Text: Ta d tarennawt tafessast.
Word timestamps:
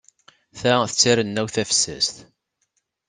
Ta 0.59 0.73
d 0.89 0.93
tarennawt 1.01 1.53
tafessast. 1.55 2.15